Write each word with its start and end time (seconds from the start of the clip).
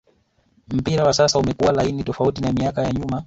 mpira 0.69 1.03
wa 1.03 1.13
sasa 1.13 1.39
umekua 1.39 1.71
laini 1.71 2.03
tofauti 2.03 2.41
na 2.41 2.51
miaka 2.53 2.81
ya 2.83 2.91
nyuma 2.93 3.19